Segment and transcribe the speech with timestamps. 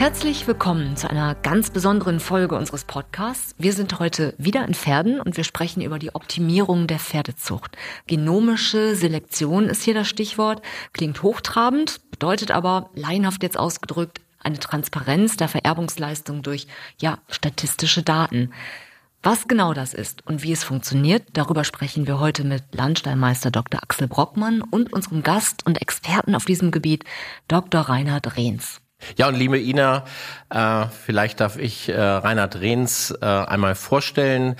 [0.00, 3.54] Herzlich willkommen zu einer ganz besonderen Folge unseres Podcasts.
[3.58, 7.76] Wir sind heute wieder in Pferden und wir sprechen über die Optimierung der Pferdezucht.
[8.06, 10.62] Genomische Selektion ist hier das Stichwort.
[10.94, 16.66] Klingt hochtrabend, bedeutet aber, laienhaft jetzt ausgedrückt, eine Transparenz der Vererbungsleistung durch,
[16.98, 18.54] ja, statistische Daten.
[19.22, 23.82] Was genau das ist und wie es funktioniert, darüber sprechen wir heute mit Landstallmeister Dr.
[23.82, 27.04] Axel Brockmann und unserem Gast und Experten auf diesem Gebiet,
[27.48, 27.82] Dr.
[27.82, 28.80] Reinhard Rehns.
[29.16, 30.04] Ja, und liebe Ina,
[30.50, 34.56] äh, vielleicht darf ich äh, Reinhard Rehns äh, einmal vorstellen.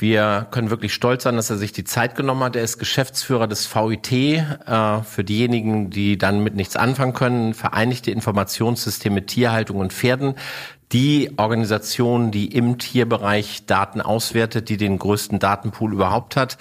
[0.00, 2.54] Wir können wirklich stolz sein, dass er sich die Zeit genommen hat.
[2.54, 4.12] Er ist Geschäftsführer des VIT.
[4.12, 10.34] Äh, für diejenigen, die dann mit nichts anfangen können, Vereinigte Informationssysteme Tierhaltung und Pferden.
[10.92, 16.58] Die Organisation, die im Tierbereich Daten auswertet, die den größten Datenpool überhaupt hat.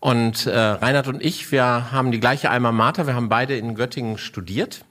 [0.00, 3.06] Und äh, Reinhard und ich, wir haben die gleiche Alma Mater.
[3.06, 4.84] Wir haben beide in Göttingen studiert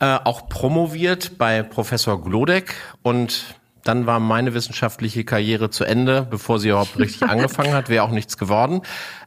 [0.00, 6.58] äh, auch promoviert bei Professor Glodek und dann war meine wissenschaftliche Karriere zu Ende, bevor
[6.58, 8.80] sie überhaupt richtig angefangen hat, wäre auch nichts geworden.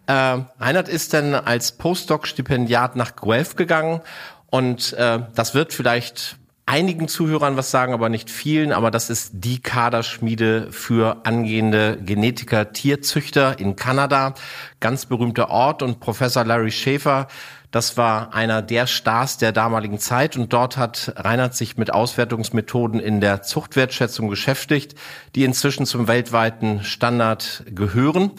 [0.07, 0.13] Äh,
[0.59, 4.01] Reinhard ist dann als Postdoc-Stipendiat nach Guelph gegangen
[4.49, 6.37] und äh, das wird vielleicht
[6.67, 8.71] einigen Zuhörern was sagen, aber nicht vielen.
[8.71, 14.35] Aber das ist die Kaderschmiede für angehende Genetiker, Tierzüchter in Kanada.
[14.79, 15.81] Ganz berühmter Ort.
[15.81, 17.27] Und Professor Larry Schäfer
[17.71, 22.99] das war einer der Stars der damaligen Zeit und dort hat Reinhard sich mit Auswertungsmethoden
[22.99, 24.95] in der Zuchtwertschätzung beschäftigt,
[25.35, 28.31] die inzwischen zum weltweiten Standard gehören.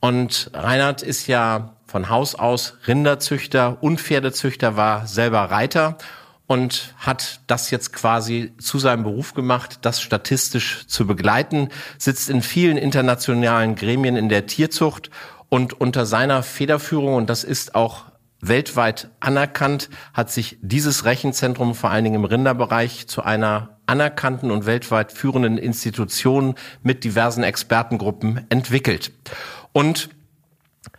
[0.00, 5.98] Und Reinhard ist ja von Haus aus Rinderzüchter und Pferdezüchter, war selber Reiter
[6.46, 11.68] und hat das jetzt quasi zu seinem Beruf gemacht, das statistisch zu begleiten,
[11.98, 15.10] sitzt in vielen internationalen Gremien in der Tierzucht
[15.48, 18.09] und unter seiner Federführung, und das ist auch
[18.40, 24.66] weltweit anerkannt, hat sich dieses Rechenzentrum vor allen Dingen im Rinderbereich zu einer anerkannten und
[24.66, 29.12] weltweit führenden Institution mit diversen Expertengruppen entwickelt.
[29.72, 30.10] Und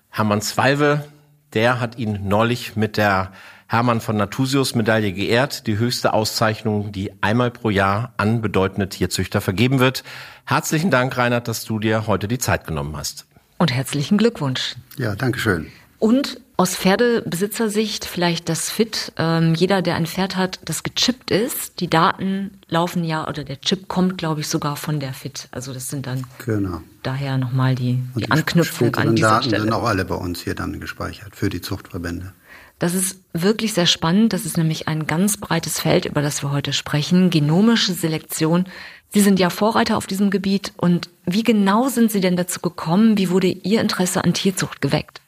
[0.09, 1.05] Hermann Zweive,
[1.53, 3.31] der hat ihn neulich mit der
[3.67, 9.39] Hermann von Natusius Medaille geehrt, die höchste Auszeichnung, die einmal pro Jahr an bedeutende Tierzüchter
[9.39, 10.03] vergeben wird.
[10.45, 13.25] Herzlichen Dank, Reinhard, dass du dir heute die Zeit genommen hast.
[13.57, 14.75] Und herzlichen Glückwunsch.
[14.97, 15.67] Ja, danke schön.
[15.99, 19.13] Und aus Pferdebesitzersicht vielleicht das Fit.
[19.17, 23.59] Ähm, jeder, der ein Pferd hat, das gechippt ist, die Daten laufen ja, oder der
[23.61, 25.47] Chip kommt, glaube ich, sogar von der Fit.
[25.49, 26.83] Also das sind dann genau.
[27.01, 29.63] daher nochmal die, die, die Anknüpfung an dieser Daten Stelle.
[29.63, 32.31] sind auch alle bei uns hier dann gespeichert für die Zuchtverbände.
[32.77, 34.31] Das ist wirklich sehr spannend.
[34.31, 37.31] Das ist nämlich ein ganz breites Feld, über das wir heute sprechen.
[37.31, 38.65] Genomische Selektion.
[39.09, 40.73] Sie sind ja Vorreiter auf diesem Gebiet.
[40.77, 43.17] Und wie genau sind Sie denn dazu gekommen?
[43.17, 45.20] Wie wurde Ihr Interesse an Tierzucht geweckt?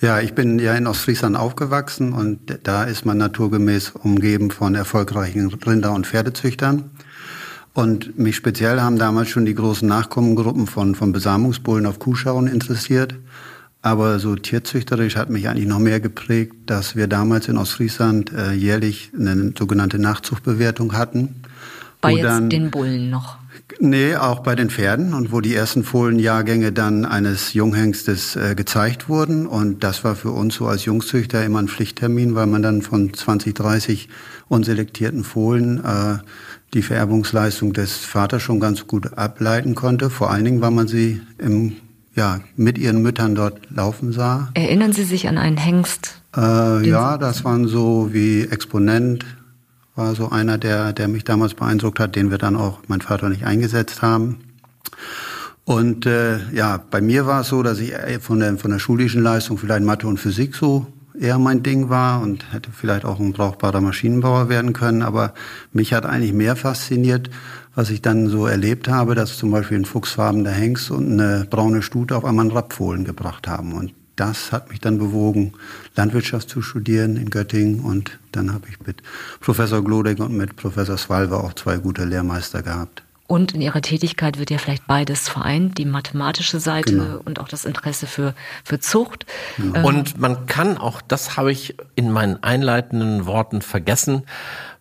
[0.00, 5.52] Ja, ich bin ja in Ostfriesland aufgewachsen und da ist man naturgemäß umgeben von erfolgreichen
[5.54, 6.90] Rinder- und Pferdezüchtern.
[7.72, 13.14] Und mich speziell haben damals schon die großen Nachkommengruppen von, von Besamungsbullen auf Kuhschauen interessiert.
[13.82, 18.52] Aber so tierzüchterisch hat mich eigentlich noch mehr geprägt, dass wir damals in Ostfriesland äh,
[18.52, 21.42] jährlich eine sogenannte Nachzuchtbewertung hatten.
[22.00, 23.36] Bei jetzt dann, den Bullen noch.
[23.80, 29.08] Nee, auch bei den Pferden und wo die ersten Fohlenjahrgänge dann eines Junghengstes äh, gezeigt
[29.08, 29.46] wurden.
[29.46, 33.12] Und das war für uns so als Jungzüchter immer ein Pflichttermin, weil man dann von
[33.12, 34.08] 20, 30
[34.48, 36.18] unselektierten Fohlen äh,
[36.72, 40.10] die Vererbungsleistung des Vaters schon ganz gut ableiten konnte.
[40.10, 41.76] Vor allen Dingen, weil man sie im,
[42.14, 44.50] ja, mit ihren Müttern dort laufen sah.
[44.54, 46.20] Erinnern Sie sich an einen Hengst?
[46.36, 49.24] Äh, ja, das waren so wie Exponent,
[49.94, 53.28] war so einer, der, der mich damals beeindruckt hat, den wir dann auch, mein Vater
[53.28, 54.40] nicht eingesetzt haben.
[55.64, 58.78] Und äh, ja, bei mir war es so, dass ich äh, von der, von der
[58.78, 60.86] schulischen Leistung vielleicht Mathe und Physik so
[61.18, 65.02] eher mein Ding war und hätte vielleicht auch ein brauchbarer Maschinenbauer werden können.
[65.02, 65.32] Aber
[65.72, 67.30] mich hat eigentlich mehr fasziniert,
[67.74, 71.82] was ich dann so erlebt habe, dass zum Beispiel ein fuchsfarbener Hengst und eine braune
[71.82, 73.72] Stute auf einmal einen Rappfohlen gebracht haben.
[73.72, 75.52] Und das hat mich dann bewogen,
[75.96, 77.80] Landwirtschaft zu studieren in Göttingen.
[77.80, 79.02] Und dann habe ich mit
[79.40, 83.02] Professor Glodek und mit Professor Swalver auch zwei gute Lehrmeister gehabt.
[83.26, 87.20] Und in Ihrer Tätigkeit wird ja vielleicht beides vereint, die mathematische Seite genau.
[87.24, 88.34] und auch das Interesse für,
[88.64, 89.24] für Zucht.
[89.56, 89.78] Genau.
[89.78, 94.24] Ähm, und man kann auch, das habe ich in meinen einleitenden Worten vergessen,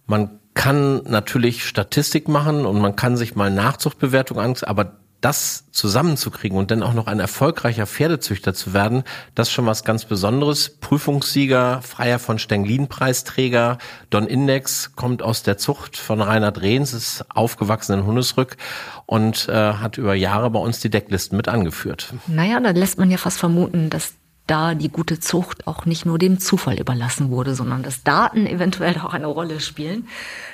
[0.07, 6.58] man kann natürlich Statistik machen und man kann sich mal Nachzuchtbewertung ansehen, aber das zusammenzukriegen
[6.58, 9.04] und dann auch noch ein erfolgreicher Pferdezüchter zu werden,
[9.36, 10.78] das ist schon was ganz Besonderes.
[10.81, 13.78] Prüfungssieger, Freier von Stenglin-Preisträger,
[14.10, 18.58] Don Index kommt aus der Zucht von Reinhard Rehns, ist aufgewachsen in Hundesrück
[19.06, 22.14] und äh, hat über Jahre bei uns die Decklisten mit angeführt.
[22.28, 24.14] Naja, da lässt man ja fast vermuten, dass
[24.48, 28.98] da die gute Zucht auch nicht nur dem Zufall überlassen wurde, sondern dass Daten eventuell
[29.00, 30.10] auch eine Rolle spielen.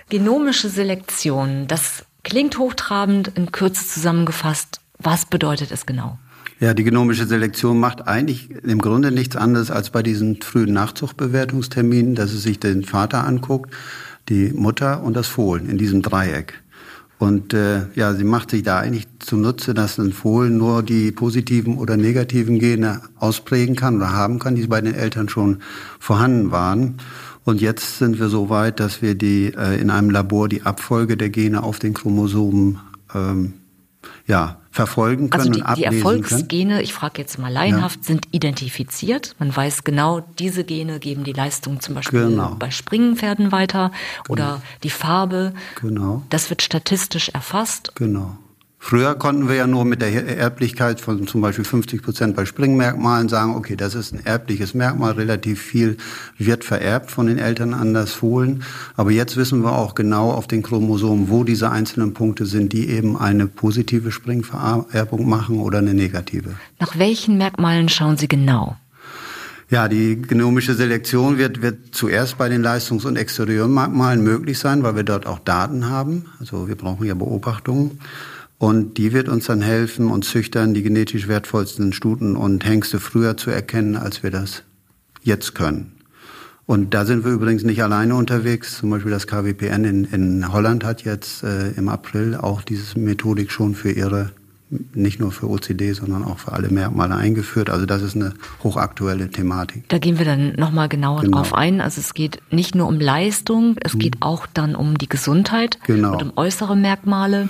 [0.10, 4.81] Genomische Selektion, das klingt hochtrabend, in Kürze zusammengefasst.
[4.99, 6.19] Was bedeutet es genau?
[6.59, 12.15] Ja, die genomische Selektion macht eigentlich im Grunde nichts anderes als bei diesen frühen Nachzuchtbewertungsterminen,
[12.15, 13.73] dass es sich den Vater anguckt,
[14.27, 16.61] die Mutter und das Fohlen in diesem Dreieck.
[17.17, 21.77] Und äh, ja, sie macht sich da eigentlich zunutze, dass ein Fohlen nur die positiven
[21.77, 25.59] oder negativen Gene ausprägen kann oder haben kann, die bei den Eltern schon
[25.99, 26.95] vorhanden waren.
[27.45, 31.18] Und jetzt sind wir so weit, dass wir die äh, in einem Labor die Abfolge
[31.18, 32.80] der Gene auf den Chromosomen
[33.13, 33.53] ähm,
[34.27, 36.83] ja, verfolgen können also die, und ablesen die Erfolgsgene, können.
[36.83, 38.03] ich frage jetzt mal laienhaft, ja.
[38.03, 39.36] sind identifiziert.
[39.39, 42.56] Man weiß genau, diese Gene geben die Leistung zum Beispiel genau.
[42.57, 43.91] bei Springenpferden weiter
[44.25, 44.31] genau.
[44.31, 45.53] oder die Farbe.
[45.81, 46.21] Genau.
[46.30, 47.94] Das wird statistisch erfasst.
[47.95, 48.38] Genau.
[48.81, 53.27] Früher konnten wir ja nur mit der Erblichkeit von zum Beispiel 50 Prozent bei Springmerkmalen
[53.27, 55.97] sagen, okay, das ist ein erbliches Merkmal, relativ viel
[56.37, 58.63] wird vererbt von den Eltern an das Fohlen.
[58.95, 62.89] Aber jetzt wissen wir auch genau auf den Chromosomen, wo diese einzelnen Punkte sind, die
[62.89, 66.55] eben eine positive Springvererbung machen oder eine negative.
[66.79, 68.77] Nach welchen Merkmalen schauen Sie genau?
[69.69, 74.95] Ja, die genomische Selektion wird, wird zuerst bei den Leistungs- und Exterieurmerkmalen möglich sein, weil
[74.95, 76.25] wir dort auch Daten haben.
[76.39, 77.99] Also wir brauchen ja Beobachtungen.
[78.59, 83.38] Und die wird uns dann helfen, uns Züchtern die genetisch wertvollsten Stuten und Hengste früher
[83.38, 84.63] zu erkennen, als wir das
[85.23, 85.94] jetzt können.
[86.65, 88.77] Und da sind wir übrigens nicht alleine unterwegs.
[88.77, 93.50] Zum Beispiel das KWPN in, in Holland hat jetzt äh, im April auch diese Methodik
[93.50, 94.33] schon für ihre
[94.94, 97.69] nicht nur für OCD, sondern auch für alle Merkmale eingeführt.
[97.69, 98.33] Also das ist eine
[98.63, 99.88] hochaktuelle Thematik.
[99.89, 101.38] Da gehen wir dann nochmal genauer genau.
[101.38, 101.81] drauf ein.
[101.81, 104.00] Also es geht nicht nur um Leistung, es mhm.
[104.00, 106.13] geht auch dann um die Gesundheit genau.
[106.13, 107.50] und um äußere Merkmale.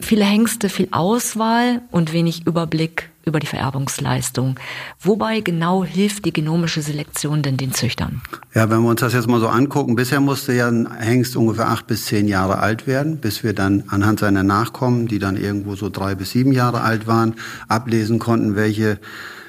[0.00, 4.58] Viele Hengste, viel Auswahl und wenig Überblick über die Vererbungsleistung.
[5.00, 8.22] Wobei genau hilft die genomische Selektion denn den Züchtern?
[8.54, 11.68] Ja, wenn wir uns das jetzt mal so angucken, bisher musste ja ein Hengst ungefähr
[11.68, 15.76] acht bis zehn Jahre alt werden, bis wir dann anhand seiner Nachkommen, die dann irgendwo
[15.76, 17.34] so drei bis sieben Jahre alt waren,
[17.68, 18.98] ablesen konnten, welche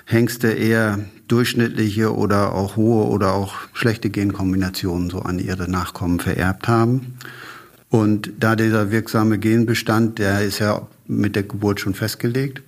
[0.06, 6.68] Hengste eher durchschnittliche oder auch hohe oder auch schlechte Genkombinationen so an ihre Nachkommen vererbt
[6.68, 7.18] haben.
[7.90, 12.62] Und da dieser wirksame Genbestand, der ist ja mit der Geburt schon festgelegt,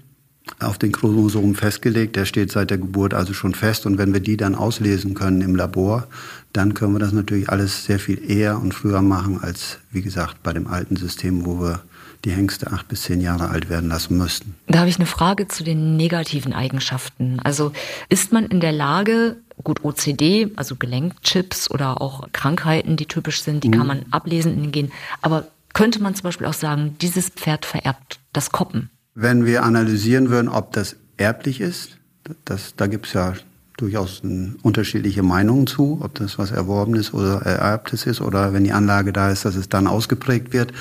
[0.59, 2.15] auf den Chromosomen festgelegt.
[2.15, 3.85] Der steht seit der Geburt also schon fest.
[3.85, 6.07] Und wenn wir die dann auslesen können im Labor,
[6.53, 10.43] dann können wir das natürlich alles sehr viel eher und früher machen als, wie gesagt,
[10.43, 11.81] bei dem alten System, wo wir
[12.25, 14.55] die Hengste acht bis zehn Jahre alt werden lassen müssten.
[14.67, 17.39] Da habe ich eine Frage zu den negativen Eigenschaften.
[17.43, 17.71] Also
[18.09, 23.63] ist man in der Lage, gut OCD, also Gelenkchips oder auch Krankheiten, die typisch sind,
[23.63, 23.73] die mhm.
[23.73, 24.91] kann man ablesen in den Genen.
[25.21, 28.89] Aber könnte man zum Beispiel auch sagen, dieses Pferd vererbt das Koppen?
[29.19, 31.97] Wenn wir analysieren würden, ob das erblich ist,
[32.45, 33.33] das, da gibt es ja
[33.75, 34.21] durchaus
[34.61, 39.31] unterschiedliche Meinungen zu, ob das was Erworbenes oder Ererbtes ist oder wenn die Anlage da
[39.31, 40.71] ist, dass es dann ausgeprägt wird,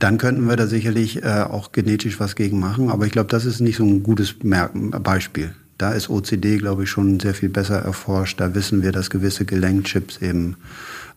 [0.00, 2.90] dann könnten wir da sicherlich äh, auch genetisch was gegen machen.
[2.90, 5.54] Aber ich glaube, das ist nicht so ein gutes Beispiel.
[5.78, 8.40] Da ist OCD, glaube ich, schon sehr viel besser erforscht.
[8.40, 10.56] Da wissen wir, dass gewisse Gelenkchips eben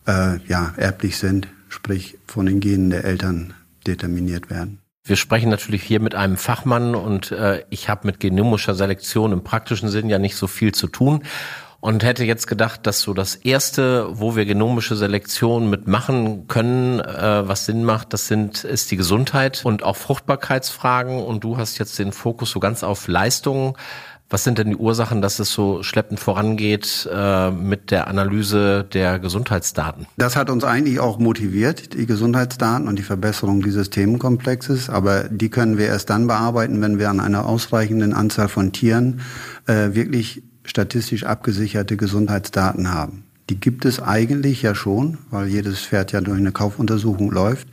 [0.06, 3.54] äh, ja, erblich sind, sprich von den Genen der Eltern
[3.88, 4.79] determiniert werden.
[5.02, 9.42] Wir sprechen natürlich hier mit einem Fachmann und äh, ich habe mit genomischer Selektion im
[9.42, 11.24] praktischen Sinn ja nicht so viel zu tun
[11.80, 17.48] und hätte jetzt gedacht, dass so das erste, wo wir genomische Selektion mitmachen können, äh,
[17.48, 21.22] was Sinn macht, das sind ist die Gesundheit und auch Fruchtbarkeitsfragen.
[21.22, 23.74] Und du hast jetzt den Fokus so ganz auf Leistungen
[24.30, 29.18] was sind denn die Ursachen, dass es so schleppend vorangeht äh, mit der Analyse der
[29.18, 30.06] Gesundheitsdaten?
[30.16, 34.88] Das hat uns eigentlich auch motiviert, die Gesundheitsdaten und die Verbesserung dieses Themenkomplexes.
[34.88, 39.20] Aber die können wir erst dann bearbeiten, wenn wir an einer ausreichenden Anzahl von Tieren
[39.66, 43.24] äh, wirklich statistisch abgesicherte Gesundheitsdaten haben.
[43.50, 47.66] Die gibt es eigentlich ja schon, weil jedes Pferd ja durch eine Kaufuntersuchung läuft.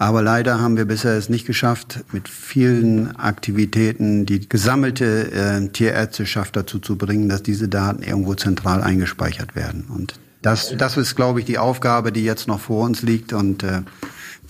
[0.00, 6.56] Aber leider haben wir bisher es nicht geschafft, mit vielen Aktivitäten die gesammelte äh, Tierärzteschaft
[6.56, 9.84] dazu zu bringen, dass diese Daten irgendwo zentral eingespeichert werden.
[9.94, 13.62] Und das, das ist, glaube ich, die Aufgabe, die jetzt noch vor uns liegt und
[13.62, 13.82] äh,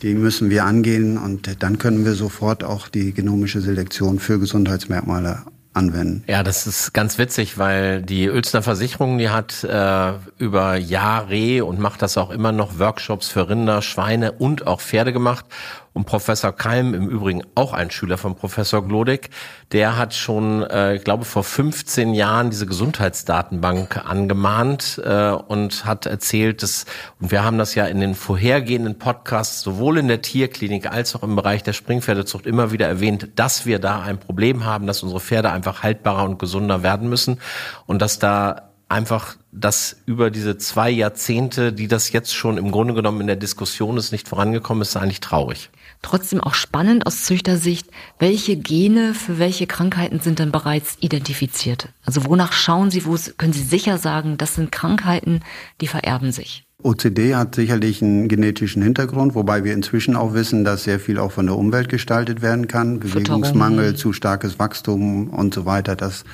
[0.02, 5.42] die müssen wir angehen und dann können wir sofort auch die genomische Selektion für Gesundheitsmerkmale
[5.72, 6.24] anwenden.
[6.26, 11.78] Ja, das ist ganz witzig, weil die Ölster Versicherung, die hat äh, über Jahre und
[11.78, 15.44] macht das auch immer noch Workshops für Rinder, Schweine und auch Pferde gemacht.
[15.92, 19.30] Und Professor Keim, im Übrigen auch ein Schüler von Professor Glodek,
[19.73, 26.06] der hat schon, äh, ich glaube, vor 15 Jahren diese Gesundheitsdatenbank angemahnt äh, und hat
[26.06, 26.87] erzählt, dass,
[27.20, 31.25] und wir haben das ja in den vorhergehenden Podcasts sowohl in der Tierklinik als auch
[31.25, 35.20] im Bereich der Springpferdezucht immer wieder erwähnt, dass wir da ein Problem haben, dass unsere
[35.20, 37.40] Pferde einfach haltbarer und gesunder werden müssen
[37.87, 42.94] und dass da einfach, dass über diese zwei Jahrzehnte, die das jetzt schon im Grunde
[42.94, 45.70] genommen in der Diskussion ist, nicht vorangekommen ist, eigentlich traurig.
[46.02, 47.88] Trotzdem auch spannend aus Züchtersicht,
[48.19, 51.88] welche Gene für welche Krankheiten sind denn bereits identifiziert?
[52.04, 55.40] Also wonach schauen Sie, wo können Sie sicher sagen, das sind Krankheiten,
[55.80, 56.64] die vererben sich?
[56.83, 61.33] OCD hat sicherlich einen genetischen Hintergrund, wobei wir inzwischen auch wissen, dass sehr viel auch
[61.33, 63.00] von der Umwelt gestaltet werden kann.
[63.00, 66.25] Bewegungsmangel, zu starkes Wachstum und so weiter, das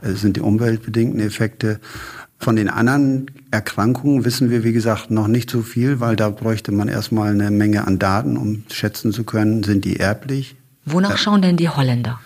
[0.00, 1.80] äh, sind die umweltbedingten Effekte.
[2.42, 6.72] Von den anderen Erkrankungen wissen wir, wie gesagt, noch nicht so viel, weil da bräuchte
[6.72, 10.56] man erstmal eine Menge an Daten, um schätzen zu können, sind die erblich.
[10.84, 12.18] Wonach schauen denn die Holländer?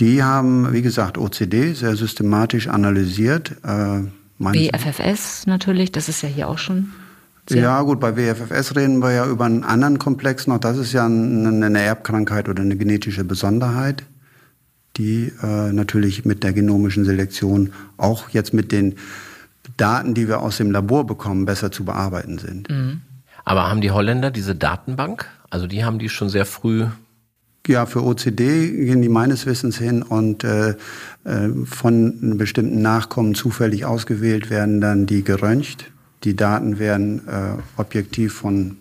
[0.00, 3.52] Die haben, wie gesagt, OCD sehr systematisch analysiert.
[3.62, 4.00] Äh,
[4.40, 6.90] WFFS natürlich, das ist ja hier auch schon.
[7.48, 10.58] Ja, gut, bei WFFS reden wir ja über einen anderen Komplex noch.
[10.58, 14.02] Das ist ja eine Erbkrankheit oder eine genetische Besonderheit,
[14.96, 18.96] die äh, natürlich mit der genomischen Selektion auch jetzt mit den
[19.76, 22.70] Daten, die wir aus dem Labor bekommen, besser zu bearbeiten sind.
[22.70, 23.02] Mhm.
[23.44, 25.26] Aber haben die Holländer diese Datenbank?
[25.50, 26.86] Also die haben die schon sehr früh
[27.66, 30.70] ja, für OCD gehen die meines Wissens hin und äh,
[31.24, 35.90] äh, von bestimmten Nachkommen zufällig ausgewählt werden dann die geröntgt.
[36.24, 38.76] Die Daten werden äh, objektiv von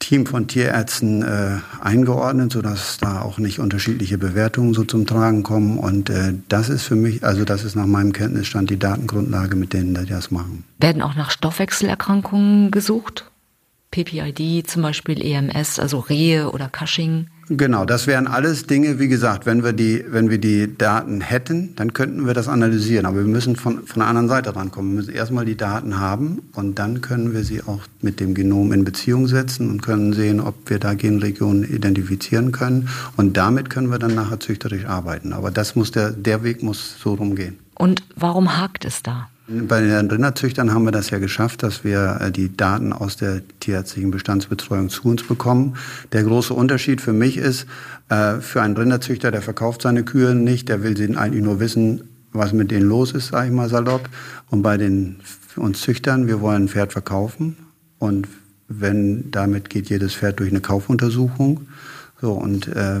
[0.00, 5.78] Team von Tierärzten äh, eingeordnet, sodass da auch nicht unterschiedliche Bewertungen so zum Tragen kommen.
[5.78, 9.72] Und äh, das ist für mich, also das ist nach meinem Kenntnisstand die Datengrundlage, mit
[9.72, 10.64] denen die das machen.
[10.80, 13.29] Werden auch nach Stoffwechselerkrankungen gesucht?
[13.90, 17.26] PPID, zum Beispiel EMS, also Rehe oder Cushing?
[17.52, 21.74] Genau, das wären alles Dinge, wie gesagt, wenn wir die, wenn wir die Daten hätten,
[21.74, 23.06] dann könnten wir das analysieren.
[23.06, 24.92] Aber wir müssen von, von der anderen Seite rankommen.
[24.92, 28.72] Wir müssen erstmal die Daten haben und dann können wir sie auch mit dem Genom
[28.72, 32.88] in Beziehung setzen und können sehen, ob wir da Genregionen identifizieren können.
[33.16, 35.32] Und damit können wir dann nachher züchterisch arbeiten.
[35.32, 37.58] Aber das muss der, der Weg muss so rumgehen.
[37.74, 39.28] Und warum hakt es da?
[39.52, 43.42] Bei den Rinderzüchtern haben wir das ja geschafft, dass wir äh, die Daten aus der
[43.58, 45.74] tierärztlichen Bestandsbetreuung zu uns bekommen.
[46.12, 47.66] Der große Unterschied für mich ist,
[48.10, 52.02] äh, für einen Rinderzüchter, der verkauft seine Kühe nicht, der will sie eigentlich nur wissen,
[52.32, 54.08] was mit denen los ist, sage ich mal salopp.
[54.50, 55.16] Und bei den
[55.56, 57.56] uns Züchtern, wir wollen ein Pferd verkaufen
[57.98, 58.28] und
[58.68, 61.66] wenn damit geht jedes Pferd durch eine Kaufuntersuchung.
[62.20, 63.00] So und äh,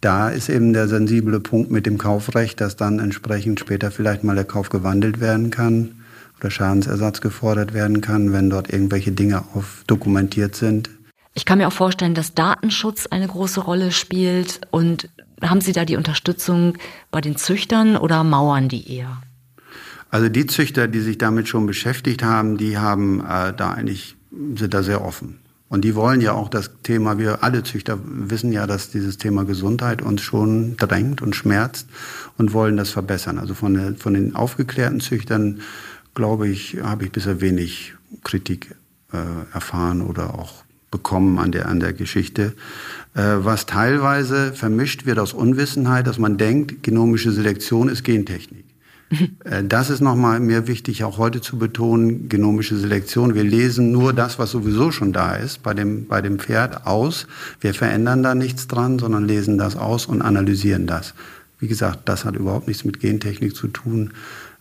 [0.00, 4.34] da ist eben der sensible Punkt mit dem Kaufrecht, dass dann entsprechend später vielleicht mal
[4.34, 6.02] der Kauf gewandelt werden kann
[6.38, 10.90] oder Schadensersatz gefordert werden kann, wenn dort irgendwelche Dinge auf dokumentiert sind.
[11.34, 14.60] Ich kann mir auch vorstellen, dass Datenschutz eine große Rolle spielt.
[14.70, 15.08] Und
[15.42, 16.76] haben Sie da die Unterstützung
[17.10, 19.22] bei den Züchtern oder mauern die eher?
[20.10, 24.16] Also die Züchter, die sich damit schon beschäftigt haben, die haben äh, da eigentlich
[24.54, 25.38] sind da sehr offen.
[25.70, 29.44] Und die wollen ja auch das Thema, wir alle Züchter wissen ja, dass dieses Thema
[29.44, 31.86] Gesundheit uns schon drängt und schmerzt
[32.36, 33.38] und wollen das verbessern.
[33.38, 35.60] Also von, von den aufgeklärten Züchtern,
[36.12, 38.74] glaube ich, habe ich bisher wenig Kritik
[39.12, 39.18] äh,
[39.54, 42.54] erfahren oder auch bekommen an der, an der Geschichte.
[43.14, 48.64] Äh, was teilweise vermischt wird aus Unwissenheit, dass man denkt, genomische Selektion ist Gentechnik.
[49.44, 53.34] Äh, das ist nochmal mir wichtig, auch heute zu betonen, genomische Selektion.
[53.34, 57.26] Wir lesen nur das, was sowieso schon da ist, bei dem, bei dem Pferd aus.
[57.60, 61.14] Wir verändern da nichts dran, sondern lesen das aus und analysieren das.
[61.58, 64.12] Wie gesagt, das hat überhaupt nichts mit Gentechnik zu tun.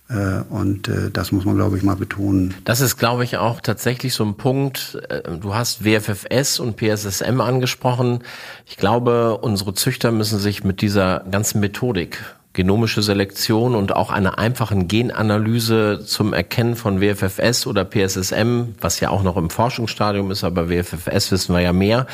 [0.10, 2.56] Äh, und äh, das muss man, glaube ich, mal betonen.
[2.65, 4.98] Das ist, glaube ich, auch tatsächlich so ein Punkt.
[5.39, 8.20] Du hast WFFS und PSSM angesprochen.
[8.65, 14.39] Ich glaube, unsere Züchter müssen sich mit dieser ganzen Methodik genomische Selektion und auch einer
[14.39, 20.44] einfachen Genanalyse zum Erkennen von WFFS oder PSSM, was ja auch noch im Forschungsstadium ist,
[20.44, 22.08] aber WFFS wissen wir ja mehr.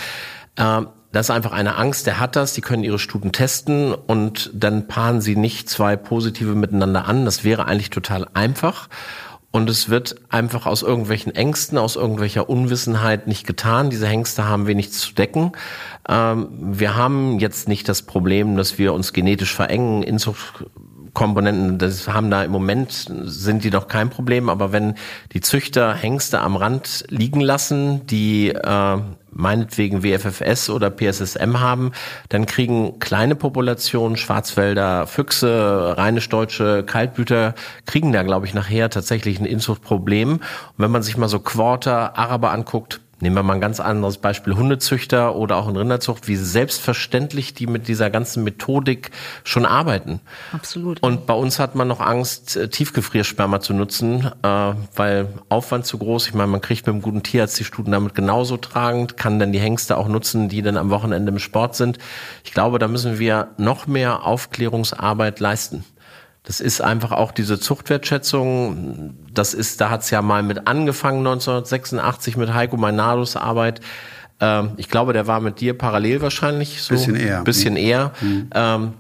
[0.58, 4.52] Äh, das ist einfach eine Angst, der hat das, die können ihre Stuten testen und
[4.54, 7.24] dann paaren sie nicht zwei positive miteinander an.
[7.24, 8.90] Das wäre eigentlich total einfach.
[9.56, 13.90] Und es wird einfach aus irgendwelchen Ängsten, aus irgendwelcher Unwissenheit nicht getan.
[13.90, 15.54] Diese Hengste haben wenig zu decken.
[16.10, 20.04] Ähm, wir haben jetzt nicht das Problem, dass wir uns genetisch verengen.
[20.04, 24.50] Inzuchtkomponenten, das haben da im Moment, sind die doch kein Problem.
[24.50, 24.96] Aber wenn
[25.32, 28.98] die Züchter Hengste am Rand liegen lassen, die äh,
[29.36, 31.92] meinetwegen WFFS oder PSSM haben,
[32.30, 37.54] dann kriegen kleine Populationen, Schwarzwälder, Füchse, rheinisch-deutsche Kaltblüter,
[37.86, 40.34] kriegen da, glaube ich, nachher tatsächlich ein Inzuchtproblem.
[40.34, 40.42] Und
[40.78, 44.56] wenn man sich mal so Quarter Araber anguckt, Nehmen wir mal ein ganz anderes Beispiel,
[44.56, 49.12] Hundezüchter oder auch in Rinderzucht, wie selbstverständlich die mit dieser ganzen Methodik
[49.46, 50.20] schon arbeiten.
[50.52, 51.02] Absolut.
[51.02, 55.98] Und bei uns hat man noch Angst, äh, Tiefgefriersperma zu nutzen, äh, weil Aufwand zu
[55.98, 56.28] groß.
[56.28, 59.54] Ich meine, man kriegt mit einem guten Tierarzt die Stuten damit genauso tragend, kann dann
[59.54, 62.00] die Hengste auch nutzen, die dann am Wochenende im Sport sind.
[62.44, 65.86] Ich glaube, da müssen wir noch mehr Aufklärungsarbeit leisten.
[66.46, 69.16] Das ist einfach auch diese Zuchtwertschätzung.
[69.34, 73.82] Das ist, da hat's ja mal mit angefangen 1986 mit Heiko Meinados Arbeit.
[74.40, 76.82] Ähm, ich glaube, der war mit dir parallel wahrscheinlich.
[76.84, 77.42] So bisschen eher.
[77.42, 77.80] Bisschen mhm.
[77.80, 78.12] eher.
[78.22, 78.50] Mhm.
[78.54, 78.94] Ähm,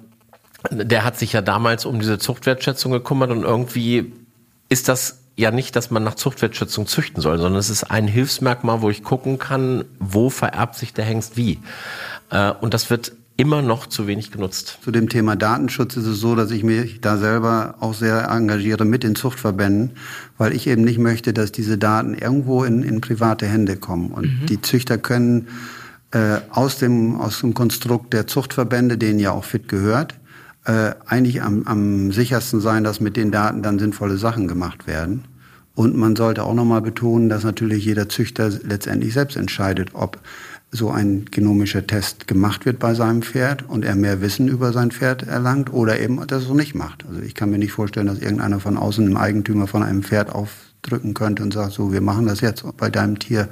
[0.71, 4.13] der hat sich ja damals um diese Zuchtwertschätzung gekümmert und irgendwie
[4.69, 8.81] ist das ja nicht, dass man nach Zuchtwertschätzung züchten soll, sondern es ist ein Hilfsmerkmal,
[8.81, 11.59] wo ich gucken kann, wo vererbt sich der Hengst wie.
[12.31, 14.79] Äh, und das wird immer noch zu wenig genutzt.
[14.83, 18.85] Zu dem Thema Datenschutz ist es so, dass ich mich da selber auch sehr engagiere
[18.85, 19.91] mit den Zuchtverbänden,
[20.37, 24.11] weil ich eben nicht möchte, dass diese Daten irgendwo in, in private Hände kommen.
[24.11, 24.45] Und mhm.
[24.45, 25.47] die Züchter können
[26.11, 30.15] äh, aus, dem, aus dem Konstrukt der Zuchtverbände, denen ja auch fit gehört,
[30.63, 35.25] äh, eigentlich am, am sichersten sein, dass mit den Daten dann sinnvolle Sachen gemacht werden.
[35.75, 40.19] Und man sollte auch nochmal betonen, dass natürlich jeder Züchter letztendlich selbst entscheidet, ob
[40.71, 44.91] so ein genomischer Test gemacht wird bei seinem Pferd und er mehr Wissen über sein
[44.91, 47.05] Pferd erlangt oder eben das so nicht macht.
[47.07, 50.29] Also ich kann mir nicht vorstellen, dass irgendeiner von außen einem Eigentümer von einem Pferd
[50.33, 53.47] aufdrücken könnte und sagt, so, wir machen das jetzt bei deinem Tier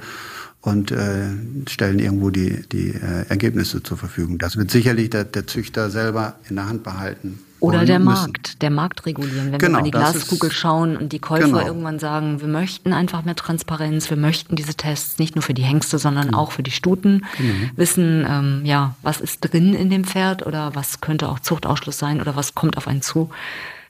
[0.60, 1.28] und äh,
[1.68, 4.38] stellen irgendwo die, die äh, Ergebnisse zur Verfügung.
[4.38, 7.38] Das wird sicherlich der, der Züchter selber in der Hand behalten.
[7.64, 8.14] Oder der müssen.
[8.14, 9.52] Markt, der Markt regulieren.
[9.52, 11.66] Wenn genau, wir mal die Glaskugel schauen und die Käufer genau.
[11.66, 15.62] irgendwann sagen, wir möchten einfach mehr Transparenz, wir möchten diese Tests nicht nur für die
[15.62, 16.34] Hengste, sondern mhm.
[16.34, 17.70] auch für die Stuten, mhm.
[17.76, 22.20] wissen, ähm, ja, was ist drin in dem Pferd oder was könnte auch Zuchtausschluss sein
[22.20, 23.30] oder was kommt auf einen zu.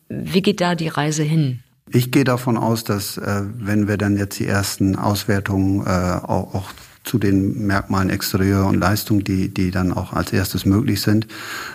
[0.08, 1.60] Wie geht da die Reise hin?
[1.90, 6.54] Ich gehe davon aus, dass äh, wenn wir dann jetzt die ersten Auswertungen äh, auch,
[6.54, 6.70] auch
[7.04, 11.26] zu den Merkmalen Exterieur und Leistung, die, die dann auch als erstes möglich sind,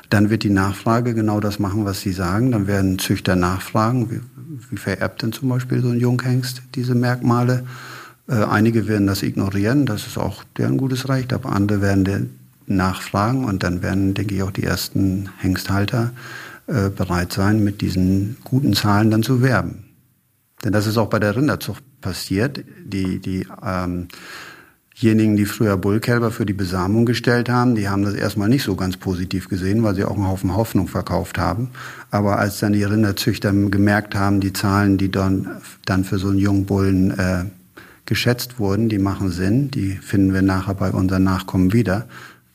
[0.09, 2.51] dann wird die Nachfrage genau das machen, was Sie sagen.
[2.51, 4.21] Dann werden Züchter nachfragen, wie,
[4.69, 7.63] wie vererbt denn zum Beispiel so ein Junghengst diese Merkmale.
[8.27, 13.45] Äh, einige werden das ignorieren, das ist auch deren gutes Recht, aber andere werden nachfragen
[13.45, 16.11] und dann werden, denke ich, auch die ersten Hengsthalter
[16.67, 19.85] äh, bereit sein, mit diesen guten Zahlen dann zu werben.
[20.63, 22.63] Denn das ist auch bei der Rinderzucht passiert.
[22.83, 24.07] Die, die ähm,
[25.01, 28.75] Diejenigen, die früher Bullkälber für die Besamung gestellt haben, die haben das erstmal nicht so
[28.75, 31.69] ganz positiv gesehen, weil sie auch einen Haufen Hoffnung verkauft haben.
[32.11, 36.37] Aber als dann die Rinderzüchter gemerkt haben, die Zahlen, die dann, dann für so einen
[36.37, 37.45] jungen Bullen äh,
[38.05, 42.07] geschätzt wurden, die machen Sinn, die finden wir nachher bei unseren Nachkommen wieder.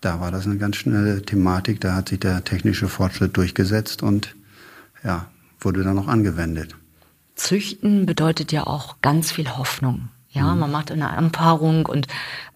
[0.02, 4.34] Da war das eine ganz schnelle Thematik, da hat sich der technische Fortschritt durchgesetzt und
[5.02, 5.28] ja,
[5.60, 6.76] wurde dann auch angewendet.
[7.36, 10.10] Züchten bedeutet ja auch ganz viel Hoffnung.
[10.34, 10.60] Ja, mhm.
[10.60, 12.06] man macht eine Anpaarung und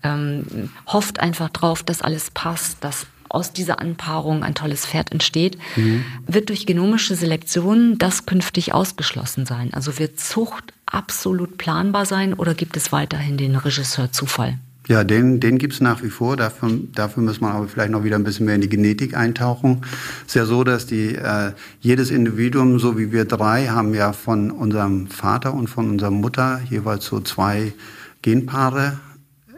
[0.02, 5.58] ähm, hofft einfach drauf, dass alles passt, dass aus dieser Anpaarung ein tolles Pferd entsteht,
[5.76, 6.04] mhm.
[6.26, 9.72] wird durch genomische Selektion das künftig ausgeschlossen sein?
[9.74, 14.58] Also wird Zucht absolut planbar sein oder gibt es weiterhin den Regisseur Zufall?
[14.88, 16.38] Ja, den, den gibt's nach wie vor.
[16.38, 19.82] Dafür, dafür muss man aber vielleicht noch wieder ein bisschen mehr in die Genetik eintauchen.
[20.26, 24.50] Ist ja so, dass die, äh, jedes Individuum, so wie wir drei, haben ja von
[24.50, 27.74] unserem Vater und von unserer Mutter jeweils so zwei
[28.22, 28.98] Genpaare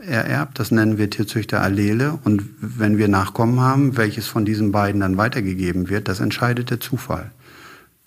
[0.05, 0.59] ererbt.
[0.59, 2.19] Das nennen wir Tierzüchter-Allele.
[2.25, 6.81] Und wenn wir Nachkommen haben, welches von diesen beiden dann weitergegeben wird, das entscheidet der
[6.81, 7.31] Zufall.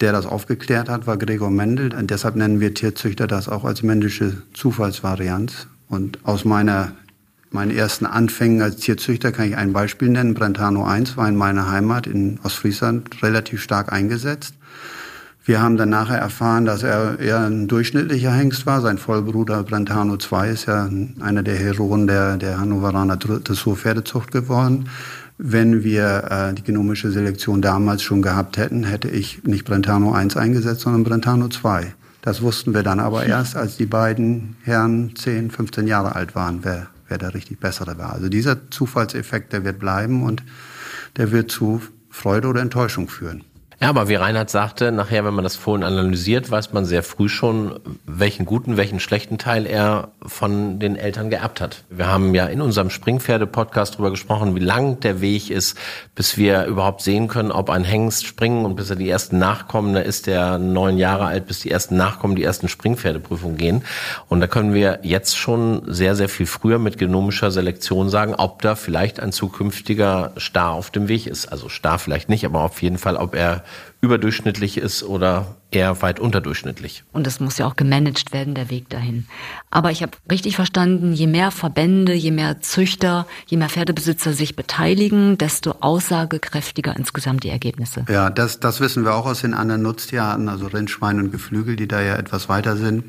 [0.02, 1.96] Der das aufgeklärt hat, war Gregor Mendel.
[1.96, 5.68] Und deshalb nennen wir Tierzüchter das auch als männliche Zufallsvarianz.
[5.88, 6.92] Und aus meiner
[7.54, 10.34] meinen ersten Anfängen als Tierzüchter kann ich ein Beispiel nennen.
[10.34, 14.56] Brentano 1 war in meiner Heimat in Ostfriesland relativ stark eingesetzt.
[15.46, 18.80] Wir haben dann nachher erfahren, dass er eher ein durchschnittlicher Hengst war.
[18.80, 20.90] Sein Vollbruder Brentano 2 ist ja
[21.20, 24.90] einer der Heroen der, der Hannoveraner Dressurpferdezucht geworden.
[25.38, 30.38] Wenn wir äh, die genomische Selektion damals schon gehabt hätten, hätte ich nicht Brentano 1
[30.38, 31.94] eingesetzt, sondern Brentano 2.
[32.22, 36.60] Das wussten wir dann aber erst, als die beiden Herren 10, 15 Jahre alt waren,
[36.62, 38.14] wer wer der richtig bessere war.
[38.14, 40.44] Also dieser Zufallseffekt, der wird bleiben und
[41.16, 43.44] der wird zu Freude oder Enttäuschung führen.
[43.84, 47.28] Ja, aber wie Reinhard sagte, nachher, wenn man das Fohlen analysiert, weiß man sehr früh
[47.28, 51.84] schon, welchen guten, welchen schlechten Teil er von den Eltern geerbt hat.
[51.90, 55.78] Wir haben ja in unserem Springpferde-Podcast darüber gesprochen, wie lang der Weg ist,
[56.16, 59.94] bis wir überhaupt sehen können, ob ein Hengst springen und bis er die ersten Nachkommen,
[59.94, 63.84] da ist der neun Jahre alt, bis die ersten Nachkommen die ersten Springpferdeprüfungen gehen.
[64.30, 68.62] Und da können wir jetzt schon sehr, sehr viel früher mit genomischer Selektion sagen, ob
[68.62, 71.48] da vielleicht ein zukünftiger Star auf dem Weg ist.
[71.48, 73.66] Also Star vielleicht nicht, aber auf jeden Fall, ob er
[74.02, 77.04] überdurchschnittlich ist oder eher weit unterdurchschnittlich.
[77.14, 79.26] Und es muss ja auch gemanagt werden, der Weg dahin.
[79.72, 84.56] Aber ich habe richtig verstanden, je mehr Verbände, je mehr Züchter, je mehr Pferdebesitzer sich
[84.56, 88.06] beteiligen, desto aussagekräftiger insgesamt die Ergebnisse.
[88.10, 91.88] Ja, das, das wissen wir auch aus den anderen Nutztierarten, also Rindschwein und Geflügel, die
[91.88, 93.06] da ja etwas weiter sind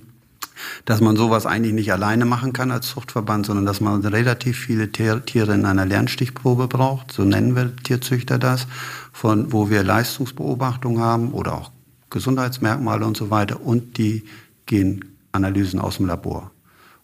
[0.84, 4.90] dass man sowas eigentlich nicht alleine machen kann als Zuchtverband, sondern dass man relativ viele
[4.90, 8.66] Tiere in einer Lernstichprobe braucht, so nennen wir Tierzüchter das,
[9.12, 11.70] von wo wir Leistungsbeobachtungen haben oder auch
[12.10, 14.24] Gesundheitsmerkmale und so weiter und die
[14.66, 16.50] Genanalysen aus dem Labor.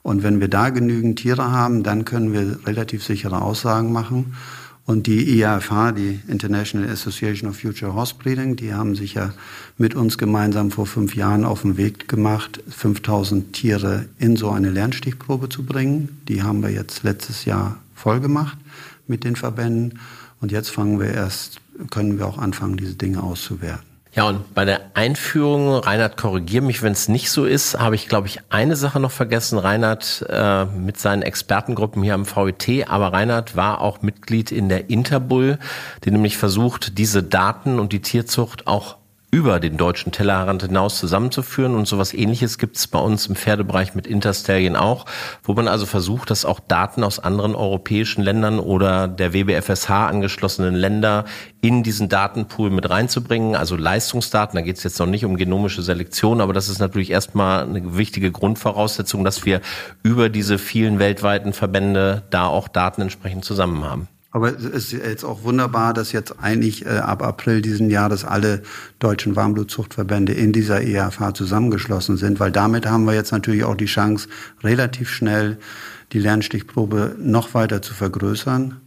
[0.03, 4.35] Und wenn wir da genügend Tiere haben, dann können wir relativ sichere Aussagen machen.
[4.91, 9.33] Und die IAFH, die International Association of Future Horse Breeding, die haben sich ja
[9.79, 14.69] mit uns gemeinsam vor fünf Jahren auf den Weg gemacht, 5000 Tiere in so eine
[14.69, 16.21] Lernstichprobe zu bringen.
[16.27, 18.59] Die haben wir jetzt letztes Jahr voll gemacht
[19.07, 20.01] mit den Verbänden.
[20.41, 23.90] Und jetzt fangen wir erst, können wir auch anfangen, diese Dinge auszuwerten.
[24.13, 28.09] Ja, und bei der Einführung, Reinhard, korrigier mich, wenn es nicht so ist, habe ich,
[28.09, 29.57] glaube ich, eine Sache noch vergessen.
[29.57, 34.91] Reinhard äh, mit seinen Expertengruppen hier am VIT, aber Reinhard war auch Mitglied in der
[34.91, 35.61] Interbull,
[36.05, 38.97] die nämlich versucht, diese Daten und die Tierzucht auch
[39.31, 41.75] über den deutschen Tellerrand hinaus zusammenzuführen.
[41.75, 45.07] Und sowas ähnliches gibt es bei uns im Pferdebereich mit Interstallion auch,
[45.45, 50.75] wo man also versucht, dass auch Daten aus anderen europäischen Ländern oder der WBFSH angeschlossenen
[50.75, 51.25] Länder
[51.61, 53.55] in diesen Datenpool mit reinzubringen.
[53.55, 57.11] Also Leistungsdaten, da geht es jetzt noch nicht um genomische Selektion, aber das ist natürlich
[57.11, 59.61] erstmal eine wichtige Grundvoraussetzung, dass wir
[60.03, 64.09] über diese vielen weltweiten Verbände da auch Daten entsprechend zusammen haben.
[64.33, 68.63] Aber es ist jetzt auch wunderbar, dass jetzt eigentlich äh, ab April diesen Jahres alle
[69.01, 73.87] deutschen Warmblutzuchtverbände in dieser EAV zusammengeschlossen sind, weil damit haben wir jetzt natürlich auch die
[73.87, 74.29] Chance,
[74.63, 75.59] relativ schnell
[76.13, 78.81] die Lernstichprobe noch weiter zu vergrößern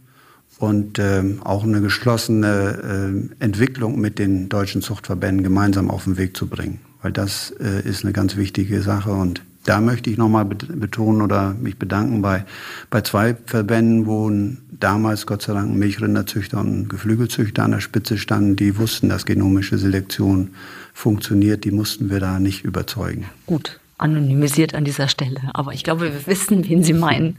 [0.58, 6.36] und ähm, auch eine geschlossene äh, Entwicklung mit den deutschen Zuchtverbänden gemeinsam auf den Weg
[6.36, 6.80] zu bringen.
[7.02, 11.54] Weil das äh, ist eine ganz wichtige Sache und da möchte ich nochmal betonen oder
[11.54, 12.44] mich bedanken bei,
[12.90, 14.30] bei zwei Verbänden, wo
[14.70, 19.78] damals Gott sei Dank Milchrinderzüchter und Geflügelzüchter an der Spitze standen, die wussten, dass genomische
[19.78, 20.50] Selektion
[20.92, 21.64] funktioniert.
[21.64, 23.24] Die mussten wir da nicht überzeugen.
[23.46, 25.40] Gut, anonymisiert an dieser Stelle.
[25.54, 27.38] Aber ich glaube, wir wissen, wen Sie meinen.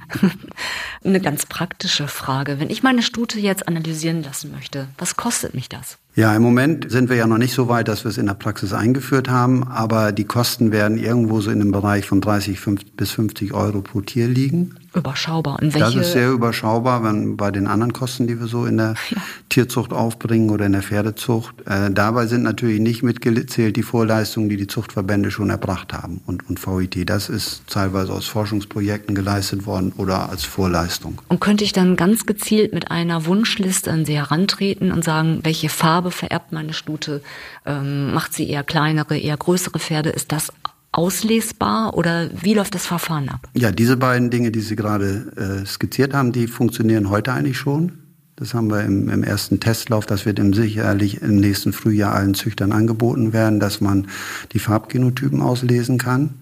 [1.04, 2.60] Eine ganz praktische Frage.
[2.60, 6.00] Wenn ich meine Stute jetzt analysieren lassen möchte, was kostet mich das?
[6.16, 8.34] Ja, im Moment sind wir ja noch nicht so weit, dass wir es in der
[8.34, 12.60] Praxis eingeführt haben, aber die Kosten werden irgendwo so in dem Bereich von 30
[12.98, 14.76] bis 50 Euro pro Tier liegen.
[14.96, 15.60] Überschaubar.
[15.62, 15.80] Und welche?
[15.80, 19.18] Das ist sehr überschaubar, wenn bei den anderen Kosten, die wir so in der ja.
[19.50, 21.56] Tierzucht aufbringen oder in der Pferdezucht.
[21.66, 26.50] Äh, dabei sind natürlich nicht mitgezählt die Vorleistungen, die die Zuchtverbände schon erbracht haben und,
[26.50, 27.10] und VIT.
[27.10, 31.22] Das ist teilweise aus Forschungsprojekten geleistet worden oder als Vorleistung.
[31.28, 35.70] Und könnte ich dann ganz gezielt mit einer Wunschliste an Sie herantreten und sagen, welche
[35.70, 37.22] Farbe vererbt meine Stute?
[37.66, 40.10] Ähm, macht sie eher kleinere, eher größere Pferde?
[40.10, 40.54] Ist das
[40.98, 43.48] auslesbar oder wie läuft das Verfahren ab?
[43.54, 47.92] Ja, diese beiden Dinge, die Sie gerade äh, skizziert haben, die funktionieren heute eigentlich schon.
[48.38, 52.34] Das haben wir im, im ersten Testlauf, das wird im sicherlich im nächsten Frühjahr allen
[52.34, 54.08] Züchtern angeboten werden, dass man
[54.52, 56.34] die Farbgenotypen auslesen kann.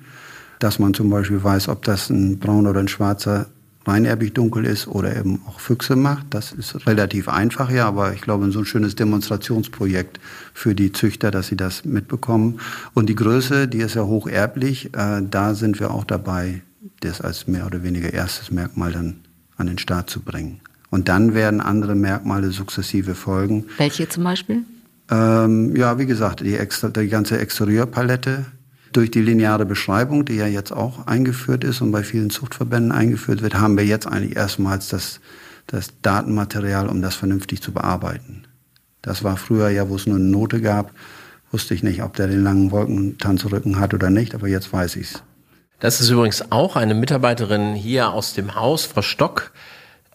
[0.60, 3.48] Dass man zum Beispiel weiß, ob das ein brauner oder ein schwarzer
[3.86, 6.28] reinerbig dunkel ist oder eben auch Füchse macht.
[6.30, 10.20] Das ist relativ einfach, ja, aber ich glaube, so ein schönes Demonstrationsprojekt
[10.54, 12.60] für die Züchter, dass sie das mitbekommen.
[12.94, 16.62] Und die Größe, die ist ja hocherblich, äh, da sind wir auch dabei,
[17.02, 19.22] das als mehr oder weniger erstes Merkmal dann
[19.58, 20.60] an den Start zu bringen.
[20.90, 23.66] Und dann werden andere Merkmale sukzessive folgen.
[23.78, 24.64] Welche zum Beispiel?
[25.10, 28.46] Ähm, ja, wie gesagt, die, extra, die ganze Exterieurpalette,
[28.94, 33.42] durch die lineare Beschreibung, die ja jetzt auch eingeführt ist und bei vielen Zuchtverbänden eingeführt
[33.42, 35.20] wird, haben wir jetzt eigentlich erstmals das,
[35.68, 38.46] das Datenmaterial, um das vernünftig zu bearbeiten.
[39.02, 40.92] Das war früher ja, wo es nur eine Note gab,
[41.52, 45.22] wusste ich nicht, ob der den langen Wolkentanzrücken hat oder nicht, aber jetzt weiß ich's.
[45.80, 49.52] Das ist übrigens auch eine Mitarbeiterin hier aus dem Haus, Frau Stock,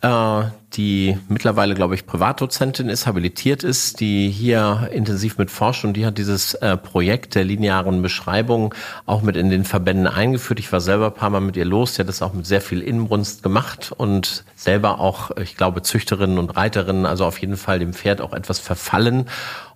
[0.03, 0.43] äh,
[0.75, 6.05] die mittlerweile, glaube ich, Privatdozentin ist, habilitiert ist, die hier intensiv mit forscht und die
[6.05, 8.75] hat dieses äh, Projekt der linearen Beschreibung
[9.07, 10.61] auch mit in den Verbänden eingeführt.
[10.61, 12.61] Ich war selber ein paar Mal mit ihr los, sie hat das auch mit sehr
[12.61, 17.79] viel Inbrunst gemacht und selber auch, ich glaube, Züchterinnen und Reiterinnen, also auf jeden Fall
[17.79, 19.27] dem Pferd auch etwas verfallen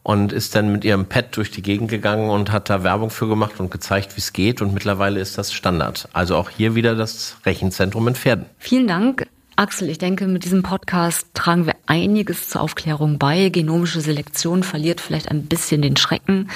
[0.02, 3.28] und ist dann mit ihrem Pad durch die Gegend gegangen und hat da Werbung für
[3.28, 6.08] gemacht und gezeigt, wie es geht und mittlerweile ist das Standard.
[6.12, 8.46] Also auch hier wieder das Rechenzentrum in Pferden.
[8.58, 9.26] Vielen Dank.
[9.56, 13.48] Axel, ich denke, mit diesem Podcast tragen wir einiges zur Aufklärung bei.
[13.48, 16.50] Genomische Selektion verliert vielleicht ein bisschen den Schrecken.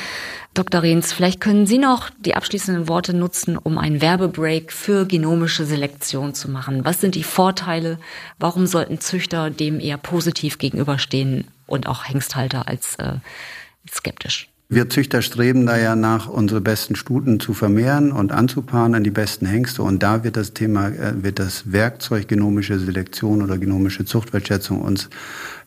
[0.54, 0.82] Dr.
[0.82, 6.35] Rehns, vielleicht können Sie noch die abschließenden Worte nutzen, um einen Werbebreak für genomische Selektion
[6.35, 6.85] zu machen.
[6.85, 7.98] Was sind die Vorteile?
[8.38, 13.16] Warum sollten Züchter dem eher positiv gegenüberstehen und auch Hengsthalter als äh,
[13.90, 14.48] skeptisch.
[14.68, 19.12] Wir Züchter streben da ja nach, unsere besten Stuten zu vermehren und anzupaaren an die
[19.12, 19.85] besten Hengste.
[19.85, 25.09] Und da wird das Thema, äh, wird das Werkzeug genomische Selektion oder genomische Zuchtwertschätzung uns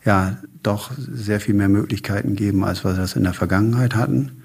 [0.04, 4.42] ja doch sehr viel mehr Möglichkeiten geben, als wir das in der Vergangenheit hatten.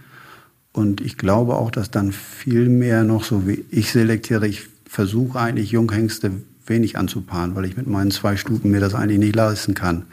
[0.71, 5.37] Und ich glaube auch, dass dann viel mehr noch so wie ich selektiere, ich versuche
[5.37, 6.31] eigentlich Junghengste
[6.65, 10.05] wenig anzupaaren, weil ich mit meinen zwei Stuten mir das eigentlich nicht leisten kann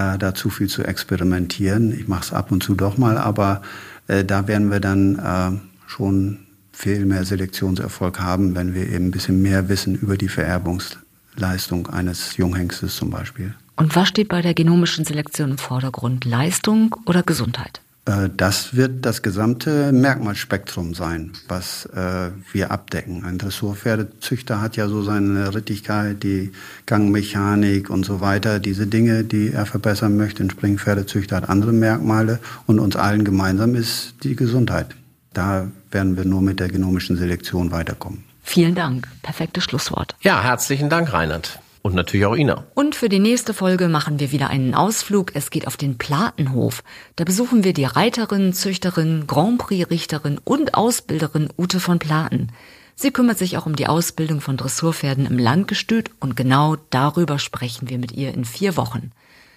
[0.00, 1.92] äh, da zu viel zu experimentieren.
[1.92, 3.62] Ich mache es ab und zu doch mal, aber
[4.08, 6.38] äh, da werden wir dann äh, schon
[6.72, 12.36] viel mehr Selektionserfolg haben, wenn wir eben ein bisschen mehr wissen über die Vererbungsleistung eines
[12.36, 13.54] Junghengstes zum Beispiel.
[13.76, 16.24] Und was steht bei der genomischen Selektion im Vordergrund?
[16.24, 17.80] Leistung oder Gesundheit?
[18.04, 23.24] Äh, das wird das gesamte Merkmalsspektrum sein, was äh, wir abdecken.
[23.24, 26.52] Ein Dressurpferdezüchter hat ja so seine Rittigkeit, die
[26.86, 30.42] Gangmechanik und so weiter, diese Dinge, die er verbessern möchte.
[30.42, 34.94] Ein Springpferdezüchter hat andere Merkmale und uns allen gemeinsam ist die Gesundheit.
[35.32, 38.24] Da werden wir nur mit der genomischen Selektion weiterkommen.
[38.42, 39.06] Vielen Dank.
[39.22, 40.16] Perfektes Schlusswort.
[40.22, 41.60] Ja, herzlichen Dank, Reinhard.
[41.82, 42.66] Und natürlich auch Ina.
[42.74, 45.34] Und für die nächste Folge machen wir wieder einen Ausflug.
[45.34, 46.84] Es geht auf den Platenhof.
[47.16, 52.48] Da besuchen wir die Reiterin, Züchterin, Grand Prix-Richterin und Ausbilderin Ute von Platen.
[52.96, 57.88] Sie kümmert sich auch um die Ausbildung von Dressurpferden im Landgestüt und genau darüber sprechen
[57.88, 59.10] wir mit ihr in vier Wochen.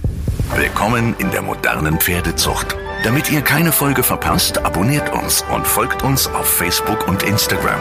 [0.55, 2.77] Willkommen in der modernen Pferdezucht.
[3.05, 7.81] Damit ihr keine Folge verpasst, abonniert uns und folgt uns auf Facebook und Instagram.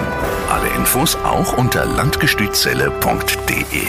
[0.50, 3.88] Alle Infos auch unter landgestützelle.de.